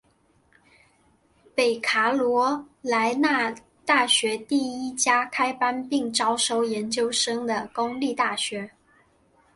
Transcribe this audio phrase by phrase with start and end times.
[1.53, 3.53] 北卡罗来纳
[3.85, 8.71] 大学第一家开班并招收研究生的公立大学。